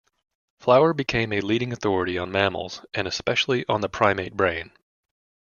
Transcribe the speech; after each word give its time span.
Flower 0.59 0.95
became 0.95 1.31
a 1.31 1.41
leading 1.41 1.71
authority 1.71 2.17
on 2.17 2.31
mammals, 2.31 2.83
and 2.91 3.07
especially 3.07 3.63
on 3.69 3.81
the 3.81 3.87
primate 3.87 4.33
brain. 4.35 4.71